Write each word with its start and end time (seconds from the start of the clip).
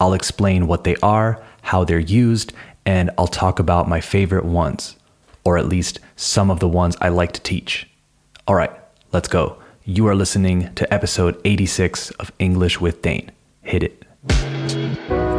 I'll 0.00 0.14
explain 0.14 0.66
what 0.66 0.84
they 0.84 0.96
are, 1.02 1.44
how 1.62 1.84
they're 1.84 1.98
used, 1.98 2.52
and 2.86 3.10
I'll 3.18 3.26
talk 3.26 3.58
about 3.58 3.88
my 3.88 4.00
favorite 4.00 4.46
ones, 4.46 4.96
or 5.44 5.58
at 5.58 5.68
least 5.68 6.00
some 6.16 6.50
of 6.50 6.58
the 6.58 6.68
ones 6.68 6.96
I 7.00 7.10
like 7.10 7.32
to 7.32 7.40
teach. 7.40 7.88
All 8.48 8.54
right, 8.54 8.72
let's 9.12 9.28
go. 9.28 9.58
You 9.84 10.06
are 10.08 10.14
listening 10.14 10.74
to 10.74 10.92
episode 10.92 11.40
86 11.44 12.10
of 12.12 12.32
English 12.38 12.80
with 12.80 13.02
Dane. 13.02 13.30
Hit 13.62 13.82
it. 13.82 15.29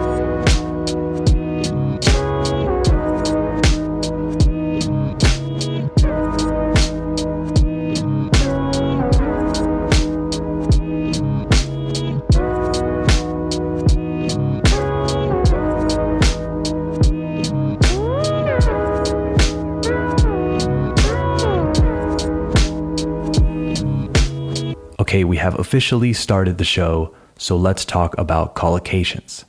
We 25.24 25.38
have 25.38 25.60
officially 25.60 26.14
started 26.14 26.58
the 26.58 26.64
show, 26.64 27.16
so 27.38 27.56
let's 27.58 27.86
talk 27.86 28.18
about 28.18 28.56
collocations. 28.56 29.46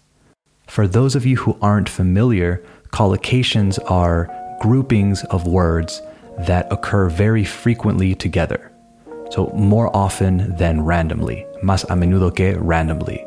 For 0.67 0.87
those 0.89 1.15
of 1.15 1.27
you 1.27 1.37
who 1.37 1.59
aren't 1.61 1.89
familiar, 1.89 2.63
collocations 2.93 3.79
are 3.91 4.29
groupings 4.61 5.25
of 5.25 5.47
words 5.47 6.01
that 6.39 6.73
occur 6.73 7.09
very 7.09 7.45
frequently 7.45 8.15
together. 8.15 8.73
So, 9.31 9.47
more 9.49 9.95
often 9.97 10.57
than 10.57 10.83
randomly, 10.83 11.47
más 11.63 11.85
a 11.85 11.95
menudo 11.95 12.35
que 12.35 12.59
randomly. 12.59 13.27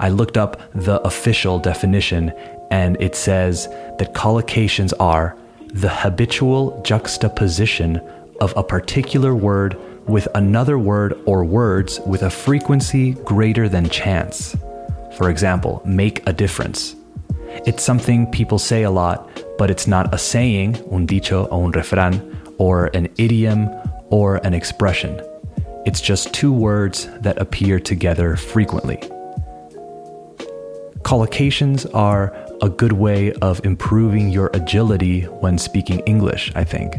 I 0.00 0.10
looked 0.10 0.36
up 0.36 0.60
the 0.74 1.00
official 1.02 1.58
definition 1.58 2.32
and 2.70 2.96
it 3.00 3.16
says 3.16 3.66
that 3.98 4.14
collocations 4.14 4.92
are 5.00 5.36
the 5.72 5.88
habitual 5.88 6.80
juxtaposition 6.82 8.00
of 8.40 8.52
a 8.56 8.62
particular 8.62 9.34
word 9.34 9.76
with 10.08 10.26
another 10.34 10.78
word 10.78 11.20
or 11.26 11.44
words 11.44 12.00
with 12.06 12.22
a 12.22 12.30
frequency 12.30 13.12
greater 13.12 13.68
than 13.68 13.88
chance. 13.88 14.56
For 15.16 15.30
example, 15.30 15.82
make 15.84 16.26
a 16.26 16.32
difference. 16.32 16.96
It's 17.66 17.82
something 17.82 18.30
people 18.30 18.58
say 18.58 18.84
a 18.84 18.90
lot, 18.90 19.28
but 19.58 19.70
it's 19.70 19.86
not 19.86 20.14
a 20.14 20.18
saying, 20.18 20.76
un 20.90 21.06
dicho 21.06 21.46
o 21.50 21.64
un 21.64 21.72
refrán, 21.72 22.36
or 22.58 22.86
an 22.94 23.08
idiom 23.18 23.68
or 24.10 24.36
an 24.46 24.54
expression. 24.54 25.20
It's 25.84 26.00
just 26.00 26.32
two 26.32 26.52
words 26.52 27.08
that 27.20 27.38
appear 27.38 27.80
together 27.80 28.36
frequently. 28.36 28.96
Collocations 31.02 31.86
are 31.94 32.34
a 32.60 32.68
good 32.68 32.92
way 32.92 33.32
of 33.34 33.64
improving 33.64 34.30
your 34.30 34.50
agility 34.52 35.22
when 35.22 35.58
speaking 35.58 36.00
English, 36.00 36.52
I 36.54 36.64
think. 36.64 36.96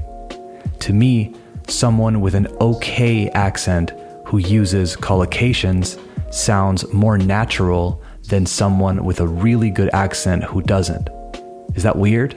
To 0.80 0.94
me, 0.94 1.36
someone 1.70 2.22
with 2.22 2.36
an 2.36 2.48
okay 2.62 3.30
accent 3.30 3.92
who 4.26 4.38
uses 4.38 4.96
collocations 4.96 6.00
sounds 6.34 6.92
more 6.94 7.18
natural 7.18 8.02
than 8.28 8.46
someone 8.46 9.04
with 9.04 9.20
a 9.20 9.28
really 9.28 9.70
good 9.70 9.90
accent 9.94 10.44
who 10.44 10.62
doesn't. 10.62 11.10
Is 11.76 11.84
that 11.84 11.98
weird? 11.98 12.36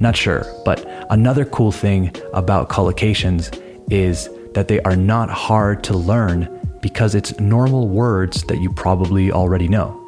Not 0.00 0.16
sure, 0.16 0.44
but 0.64 0.86
another 1.10 1.44
cool 1.44 1.72
thing 1.72 2.14
about 2.32 2.68
collocations 2.68 3.60
is 3.90 4.28
that 4.54 4.68
they 4.68 4.80
are 4.82 4.96
not 4.96 5.30
hard 5.30 5.84
to 5.84 5.96
learn 5.96 6.48
because 6.80 7.14
it's 7.14 7.38
normal 7.40 7.88
words 7.88 8.42
that 8.44 8.60
you 8.60 8.72
probably 8.72 9.32
already 9.32 9.68
know. 9.68 10.02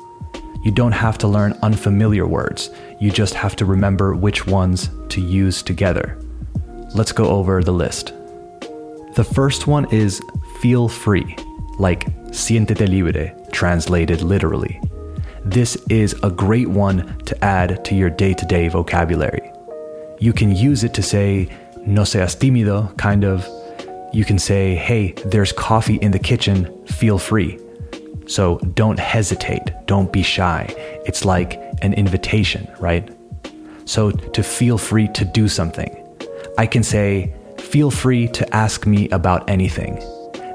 You 0.65 0.72
don't 0.72 0.93
have 0.93 1.19
to 1.19 1.28
learn 1.28 1.59
unfamiliar 1.62 2.27
words, 2.27 2.71
you 3.00 3.11
just 3.11 3.34
have 3.34 3.56
to 3.56 3.65
remember 3.65 4.15
which 4.15 4.47
ones 4.47 4.91
to 5.11 5.21
use 5.21 5.62
together. 5.62 6.19
Let's 6.94 7.12
go 7.12 7.27
over 7.27 7.62
the 7.62 7.72
list. 7.72 8.12
The 9.15 9.25
first 9.25 9.67
one 9.67 9.87
is 9.93 10.21
feel 10.61 10.89
free, 10.89 11.37
like 11.79 12.07
siéntete 12.31 12.89
libre, 12.89 13.35
translated 13.53 14.23
literally. 14.23 14.81
This 15.45 15.77
is 15.89 16.15
a 16.23 16.31
great 16.31 16.69
one 16.69 17.19
to 17.25 17.45
add 17.45 17.85
to 17.87 17.95
your 17.95 18.11
day 18.11 18.35
to 18.35 18.47
day 18.47 18.69
vocabulary. 18.69 19.51
You 20.21 20.33
can 20.33 20.55
use 20.55 20.85
it 20.85 20.95
to 20.95 21.03
say, 21.03 21.49
no 21.87 22.05
seas 22.05 22.37
tímido, 22.37 22.97
kind 22.99 23.25
of. 23.25 23.49
You 24.13 24.25
can 24.25 24.39
say, 24.39 24.75
hey, 24.75 25.13
there's 25.27 25.53
coffee 25.53 25.97
in 25.97 26.11
the 26.11 26.19
kitchen, 26.19 26.87
feel 26.87 27.19
free. 27.19 27.59
So 28.27 28.59
don't 28.59 28.99
hesitate, 28.99 29.71
don't 29.87 30.13
be 30.13 30.23
shy. 30.23 30.67
It's 31.07 31.25
like 31.25 31.61
an 31.83 31.95
invitation, 31.95 32.69
right? 32.79 33.09
So 33.87 34.11
to 34.11 34.43
feel 34.43 34.77
free 34.77 35.09
to 35.09 35.25
do 35.25 35.49
something. 35.49 35.95
I 36.59 36.67
can 36.67 36.83
say, 36.83 37.35
feel 37.71 37.91
free 37.91 38.27
to 38.29 38.55
ask 38.55 38.87
me 38.87 39.11
about 39.11 39.49
anything. 39.51 40.03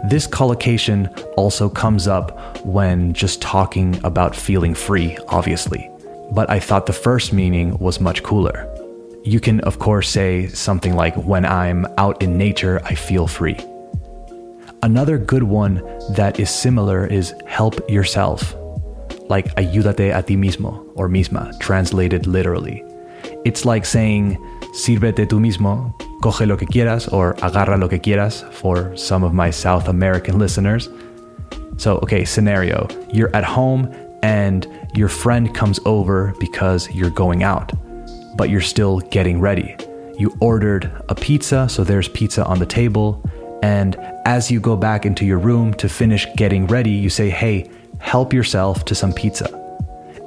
This 0.10 0.26
collocation 0.26 1.08
also 1.38 1.70
comes 1.70 2.08
up 2.08 2.58
when 2.66 3.14
just 3.14 3.42
talking 3.42 4.00
about 4.04 4.36
feeling 4.36 4.74
free, 4.74 5.18
obviously. 5.28 5.90
But 6.32 6.50
I 6.50 6.60
thought 6.60 6.88
the 6.88 6.94
first 6.94 7.32
meaning 7.32 7.78
was 7.78 8.00
much 8.00 8.24
cooler. 8.24 8.68
You 9.24 9.40
can, 9.40 9.60
of 9.62 9.78
course, 9.78 10.10
say 10.10 10.48
something 10.48 10.96
like, 10.96 11.16
when 11.16 11.46
I'm 11.46 11.86
out 12.00 12.22
in 12.22 12.38
nature, 12.38 12.82
I 12.84 12.96
feel 12.96 13.28
free. 13.28 13.58
Another 14.82 15.18
good 15.18 15.44
one 15.44 15.76
that 16.16 16.40
is 16.40 16.50
similar 16.50 17.06
is 17.06 17.34
help 17.46 17.90
yourself, 17.90 18.56
like 19.30 19.54
ayúdate 19.56 20.18
a 20.18 20.22
ti 20.24 20.36
mismo 20.36 20.84
or 20.96 21.08
misma, 21.08 21.58
translated 21.60 22.26
literally. 22.26 22.84
It's 23.46 23.64
like 23.66 23.86
saying, 23.86 24.36
sírvete 24.74 25.28
tú 25.28 25.40
mismo, 25.40 25.94
coge 26.24 26.48
lo 26.48 26.56
que 26.56 26.66
quieras, 26.66 27.12
or 27.12 27.34
agarra 27.42 27.78
lo 27.78 27.90
que 27.90 28.00
quieras 28.00 28.50
for 28.54 28.96
some 28.96 29.26
of 29.26 29.34
my 29.34 29.52
South 29.52 29.90
American 29.90 30.40
listeners. 30.40 30.88
So, 31.76 31.98
okay, 31.98 32.24
scenario 32.24 32.88
you're 33.12 33.36
at 33.36 33.44
home 33.44 33.94
and 34.24 34.66
your 34.96 35.10
friend 35.10 35.54
comes 35.54 35.82
over 35.86 36.34
because 36.40 36.90
you're 36.92 37.10
going 37.10 37.44
out, 37.44 37.74
but 38.38 38.50
you're 38.50 38.62
still 38.62 39.00
getting 39.12 39.42
ready. 39.42 39.76
You 40.18 40.34
ordered 40.40 40.90
a 41.10 41.16
pizza, 41.16 41.68
so 41.68 41.84
there's 41.84 42.08
pizza 42.08 42.46
on 42.46 42.60
the 42.60 42.66
table. 42.66 43.22
And 43.62 43.98
as 44.26 44.50
you 44.50 44.62
go 44.62 44.78
back 44.78 45.06
into 45.06 45.26
your 45.26 45.40
room 45.40 45.74
to 45.74 45.90
finish 45.90 46.26
getting 46.38 46.68
ready, 46.68 46.92
you 46.92 47.10
say, 47.10 47.30
hey, 47.30 47.70
help 48.00 48.32
yourself 48.32 48.86
to 48.86 48.96
some 48.96 49.12
pizza. 49.12 49.50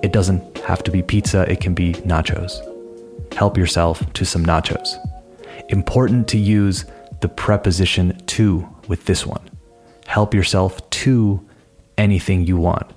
It 0.02 0.12
doesn't 0.12 0.58
have 0.58 0.82
to 0.82 0.90
be 0.90 1.02
pizza, 1.02 1.50
it 1.50 1.62
can 1.62 1.72
be 1.72 1.94
nachos. 2.04 2.52
Help 3.32 3.56
yourself 3.56 4.12
to 4.12 4.26
some 4.26 4.44
nachos. 4.44 4.88
Important 5.68 6.28
to 6.28 6.38
use 6.38 6.84
the 7.20 7.28
preposition 7.28 8.16
to 8.26 8.68
with 8.88 9.06
this 9.06 9.26
one. 9.26 9.48
Help 10.06 10.34
yourself 10.34 10.88
to 10.90 11.44
anything 11.98 12.46
you 12.46 12.56
want. 12.56 12.92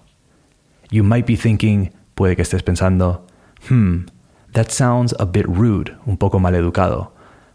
You 0.91 1.03
might 1.03 1.25
be 1.25 1.35
thinking, 1.35 1.91
puede 2.15 2.35
que 2.35 2.43
estés 2.43 2.61
pensando, 2.61 3.21
hmm, 3.63 4.05
that 4.53 4.71
sounds 4.71 5.13
a 5.19 5.25
bit 5.25 5.47
rude, 5.47 5.95
un 6.07 6.17
poco 6.17 6.39
maleducado 6.39 7.11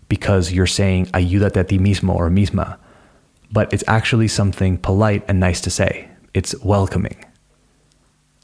because 0.09 0.53
you're 0.53 0.67
saying 0.67 1.07
ayúdate 1.07 1.57
a 1.57 1.65
ti 1.65 1.79
mismo 1.79 2.15
or 2.15 2.31
misma, 2.31 2.79
but 3.51 3.73
it's 3.73 3.85
actually 3.87 4.29
something 4.29 4.79
polite 4.79 5.25
and 5.29 5.41
nice 5.41 5.61
to 5.61 5.71
say. 5.71 6.09
It's 6.35 6.55
welcoming. 6.63 7.25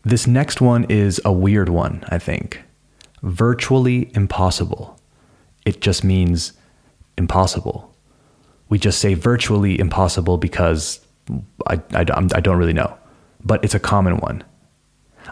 This 0.02 0.26
next 0.26 0.60
one 0.60 0.84
is 0.88 1.20
a 1.24 1.32
weird 1.32 1.68
one, 1.68 2.04
I 2.08 2.18
think. 2.18 2.62
Virtually 3.22 4.10
impossible. 4.14 4.98
It 5.66 5.80
just 5.80 6.04
means 6.04 6.54
impossible. 7.20 7.94
We 8.70 8.78
just 8.78 8.98
say 8.98 9.14
virtually 9.14 9.78
impossible 9.78 10.38
because 10.38 11.00
I, 11.66 11.74
I, 11.92 12.00
I 12.38 12.40
don't 12.40 12.58
really 12.58 12.72
know, 12.72 12.96
but 13.44 13.62
it's 13.64 13.74
a 13.74 13.86
common 13.92 14.16
one. 14.16 14.42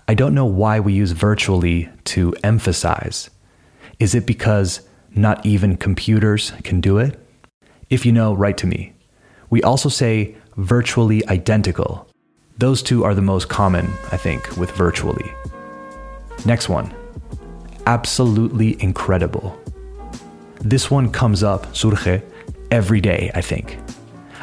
I 0.06 0.14
don't 0.14 0.34
know 0.34 0.46
why 0.46 0.78
we 0.78 0.92
use 0.92 1.12
virtually 1.12 1.88
to 2.12 2.34
emphasize. 2.44 3.30
Is 3.98 4.14
it 4.14 4.26
because 4.26 4.82
not 5.14 5.44
even 5.44 5.76
computers 5.76 6.52
can 6.62 6.80
do 6.80 6.98
it? 6.98 7.18
If 7.90 8.04
you 8.06 8.12
know, 8.12 8.34
write 8.34 8.58
to 8.58 8.66
me. 8.66 8.92
We 9.50 9.62
also 9.62 9.88
say 9.88 10.36
virtually 10.56 11.26
identical. 11.26 12.06
Those 12.58 12.82
two 12.82 13.02
are 13.04 13.14
the 13.14 13.28
most 13.32 13.48
common, 13.48 13.86
I 14.12 14.18
think, 14.18 14.56
with 14.56 14.70
virtually. 14.72 15.32
Next 16.44 16.68
one 16.68 16.94
absolutely 17.88 18.76
incredible. 18.82 19.58
This 20.60 20.90
one 20.90 21.10
comes 21.10 21.42
up, 21.42 21.74
surge, 21.74 22.22
every 22.70 23.00
day, 23.00 23.30
I 23.34 23.40
think. 23.40 23.78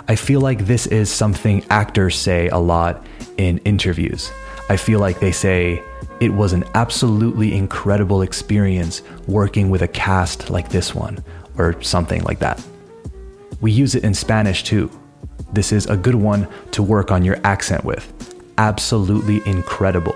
I 0.07 0.15
feel 0.15 0.39
like 0.39 0.65
this 0.65 0.87
is 0.87 1.09
something 1.09 1.65
actors 1.69 2.15
say 2.15 2.47
a 2.49 2.57
lot 2.57 3.05
in 3.37 3.57
interviews. 3.59 4.31
I 4.69 4.77
feel 4.77 4.99
like 4.99 5.19
they 5.19 5.31
say, 5.31 5.83
it 6.21 6.29
was 6.29 6.53
an 6.53 6.63
absolutely 6.73 7.53
incredible 7.53 8.21
experience 8.21 9.01
working 9.27 9.69
with 9.69 9.81
a 9.81 9.87
cast 9.87 10.49
like 10.49 10.69
this 10.69 10.95
one, 10.95 11.23
or 11.57 11.81
something 11.81 12.23
like 12.23 12.39
that. 12.39 12.63
We 13.59 13.71
use 13.71 13.95
it 13.95 14.03
in 14.03 14.13
Spanish 14.13 14.63
too. 14.63 14.89
This 15.51 15.71
is 15.71 15.85
a 15.87 15.97
good 15.97 16.15
one 16.15 16.47
to 16.71 16.81
work 16.83 17.11
on 17.11 17.25
your 17.25 17.37
accent 17.43 17.83
with. 17.83 18.13
Absolutely 18.57 19.41
incredible. 19.45 20.15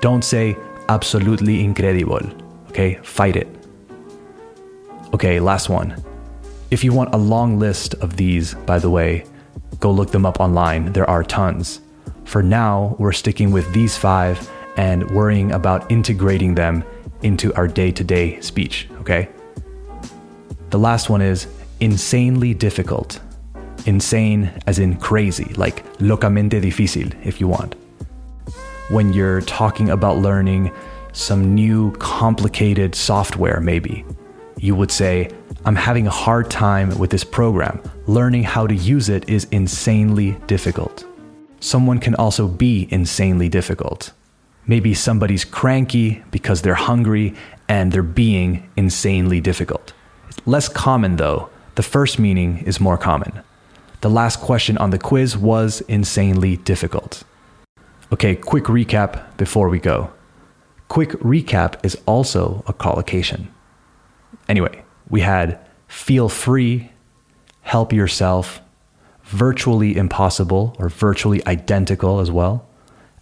Don't 0.00 0.22
say 0.22 0.56
absolutely 0.88 1.64
incredible. 1.64 2.20
Okay, 2.68 2.94
fight 3.02 3.36
it. 3.36 3.57
Okay, 5.14 5.40
last 5.40 5.68
one. 5.68 6.02
If 6.70 6.84
you 6.84 6.92
want 6.92 7.14
a 7.14 7.18
long 7.18 7.58
list 7.58 7.94
of 7.94 8.16
these, 8.16 8.54
by 8.54 8.78
the 8.78 8.90
way, 8.90 9.24
go 9.80 9.90
look 9.90 10.10
them 10.10 10.26
up 10.26 10.38
online. 10.38 10.92
There 10.92 11.08
are 11.08 11.24
tons. 11.24 11.80
For 12.24 12.42
now, 12.42 12.94
we're 12.98 13.12
sticking 13.12 13.50
with 13.50 13.72
these 13.72 13.96
five 13.96 14.50
and 14.76 15.10
worrying 15.10 15.52
about 15.52 15.90
integrating 15.90 16.54
them 16.54 16.84
into 17.22 17.54
our 17.54 17.66
day 17.66 17.90
to 17.90 18.04
day 18.04 18.38
speech, 18.40 18.86
okay? 19.00 19.28
The 20.70 20.78
last 20.78 21.08
one 21.08 21.22
is 21.22 21.46
insanely 21.80 22.52
difficult. 22.52 23.18
Insane 23.86 24.52
as 24.66 24.78
in 24.78 24.96
crazy, 24.96 25.54
like 25.54 25.84
locamente 25.98 26.60
difícil, 26.60 27.14
if 27.24 27.40
you 27.40 27.48
want. 27.48 27.76
When 28.90 29.14
you're 29.14 29.40
talking 29.40 29.88
about 29.88 30.18
learning 30.18 30.70
some 31.12 31.54
new 31.54 31.92
complicated 31.92 32.94
software, 32.94 33.60
maybe, 33.60 34.04
you 34.58 34.74
would 34.74 34.90
say, 34.90 35.30
I'm 35.64 35.76
having 35.76 36.06
a 36.06 36.10
hard 36.10 36.50
time 36.50 36.98
with 36.98 37.10
this 37.10 37.24
program. 37.24 37.80
Learning 38.06 38.42
how 38.42 38.66
to 38.66 38.74
use 38.74 39.08
it 39.08 39.28
is 39.28 39.46
insanely 39.50 40.32
difficult. 40.46 41.04
Someone 41.60 41.98
can 41.98 42.14
also 42.14 42.46
be 42.48 42.88
insanely 42.90 43.48
difficult. 43.48 44.12
Maybe 44.66 44.94
somebody's 44.94 45.44
cranky 45.44 46.22
because 46.30 46.62
they're 46.62 46.74
hungry 46.74 47.34
and 47.68 47.92
they're 47.92 48.02
being 48.02 48.68
insanely 48.76 49.40
difficult. 49.40 49.92
It's 50.28 50.46
less 50.46 50.68
common 50.68 51.16
though. 51.16 51.50
The 51.74 51.82
first 51.82 52.18
meaning 52.18 52.58
is 52.66 52.80
more 52.80 52.98
common. 52.98 53.40
The 54.00 54.10
last 54.10 54.40
question 54.40 54.78
on 54.78 54.90
the 54.90 54.98
quiz 54.98 55.36
was 55.36 55.80
insanely 55.82 56.56
difficult. 56.56 57.24
Okay, 58.12 58.36
quick 58.36 58.64
recap 58.64 59.36
before 59.36 59.68
we 59.68 59.78
go. 59.78 60.12
Quick 60.88 61.10
recap 61.20 61.84
is 61.84 61.96
also 62.06 62.62
a 62.66 62.72
collocation. 62.72 63.48
Anyway, 64.48 64.82
we 65.08 65.20
had 65.20 65.58
feel 65.86 66.28
free, 66.28 66.90
help 67.62 67.92
yourself, 67.92 68.60
virtually 69.24 69.96
impossible 69.96 70.74
or 70.78 70.88
virtually 70.88 71.46
identical 71.46 72.20
as 72.20 72.30
well, 72.30 72.66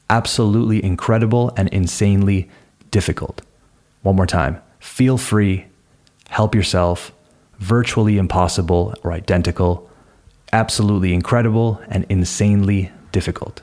absolutely 0.09 0.83
incredible 0.83 1.53
and 1.57 1.69
insanely 1.71 2.49
difficult. 2.91 3.43
One 4.03 4.17
more 4.17 4.27
time 4.27 4.61
feel 4.79 5.19
free, 5.19 5.67
help 6.29 6.55
yourself, 6.55 7.13
virtually 7.59 8.19
impossible 8.19 8.95
or 9.03 9.13
identical, 9.13 9.91
absolutely 10.53 11.13
incredible 11.13 11.81
and 11.89 12.07
insanely 12.09 12.93
difficult. 13.11 13.63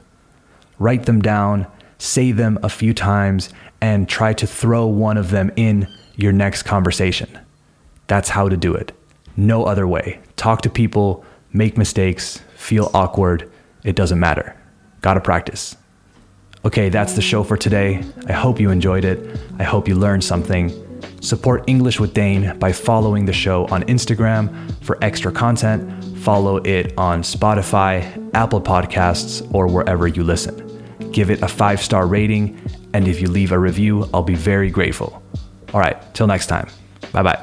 Write 0.80 1.06
them 1.06 1.22
down, 1.22 1.68
say 1.98 2.32
them 2.32 2.60
a 2.62 2.70
few 2.70 2.94
times, 2.94 3.50
and 3.80 4.10
try 4.10 4.34
to 4.34 4.48
throw 4.48 4.86
one 4.86 5.18
of 5.18 5.30
them 5.30 5.52
in 5.56 5.88
your 6.16 6.32
next 6.32 6.64
conversation. 6.64 7.40
That's 8.08 8.30
how 8.30 8.50
to 8.50 8.58
do 8.58 8.74
it. 8.74 8.92
No 9.36 9.66
other 9.66 9.88
way. 9.88 10.20
Talk 10.36 10.62
to 10.62 10.70
people, 10.70 11.26
make 11.52 11.78
mistakes, 11.78 12.42
feel 12.56 12.92
awkward. 12.94 13.52
It 13.84 13.96
doesn't 13.96 14.20
matter. 14.20 14.56
Gotta 15.02 15.22
practice. 15.22 15.76
Okay, 16.66 16.90
that's 16.90 17.14
the 17.14 17.22
show 17.22 17.44
for 17.44 17.58
today. 17.58 18.04
I 18.28 18.34
hope 18.34 18.60
you 18.60 18.70
enjoyed 18.70 19.04
it. 19.04 19.40
I 19.60 19.64
hope 19.64 19.88
you 19.88 19.96
learned 19.96 20.24
something. 20.24 20.72
Support 21.20 21.66
English 21.68 22.00
with 22.00 22.14
Dane 22.14 22.58
by 22.58 22.72
following 22.72 23.26
the 23.26 23.34
show 23.34 23.66
on 23.66 23.84
Instagram 23.84 24.72
for 24.84 24.98
extra 25.04 25.32
content. 25.32 26.04
Follow 26.20 26.58
it 26.58 26.94
on 26.98 27.22
Spotify, 27.22 28.32
Apple 28.34 28.62
Podcasts, 28.62 29.46
or 29.54 29.68
wherever 29.68 30.08
you 30.08 30.24
listen. 30.24 30.64
Give 31.12 31.30
it 31.30 31.42
a 31.42 31.48
five 31.50 31.82
star 31.82 32.08
rating, 32.08 32.58
and 32.94 33.08
if 33.10 33.20
you 33.20 33.28
leave 33.28 33.52
a 33.52 33.60
review, 33.60 34.10
I'll 34.14 34.24
be 34.24 34.36
very 34.36 34.70
grateful. 34.70 35.22
All 35.74 35.80
right, 35.80 35.98
till 36.14 36.28
next 36.28 36.48
time. 36.48 36.70
Bye 37.12 37.24
bye. 37.24 37.40